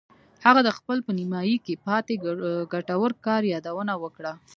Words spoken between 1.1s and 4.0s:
نیمایي کې پاتې ګټور کار یادونه